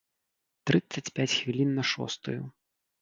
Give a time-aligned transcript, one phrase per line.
[0.71, 2.39] Трыццаць пяць хвілін на шостую.